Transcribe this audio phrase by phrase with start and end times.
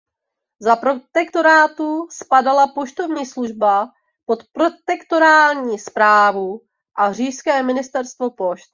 [0.59, 3.87] Za Protektorátu spadala poštovní služba
[4.25, 6.61] pod protektorátní správu
[6.95, 8.69] a říšské ministerstvo pošt.